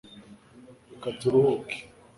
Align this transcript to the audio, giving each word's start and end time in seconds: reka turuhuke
reka 0.91 1.09
turuhuke 1.19 1.77